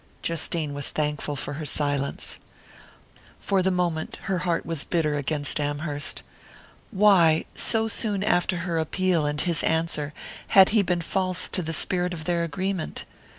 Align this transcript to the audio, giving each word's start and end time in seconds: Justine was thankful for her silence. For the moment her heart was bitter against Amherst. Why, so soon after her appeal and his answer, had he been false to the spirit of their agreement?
Justine 0.23 0.73
was 0.73 0.89
thankful 0.89 1.35
for 1.35 1.53
her 1.53 1.65
silence. 1.67 2.39
For 3.39 3.61
the 3.61 3.69
moment 3.69 4.15
her 4.23 4.39
heart 4.39 4.65
was 4.65 4.83
bitter 4.83 5.13
against 5.13 5.59
Amherst. 5.59 6.23
Why, 6.89 7.45
so 7.53 7.87
soon 7.87 8.23
after 8.23 8.57
her 8.65 8.79
appeal 8.79 9.27
and 9.27 9.39
his 9.39 9.61
answer, 9.61 10.11
had 10.57 10.69
he 10.69 10.81
been 10.81 11.01
false 11.01 11.47
to 11.49 11.61
the 11.61 11.71
spirit 11.71 12.15
of 12.15 12.23
their 12.23 12.43
agreement? 12.43 13.05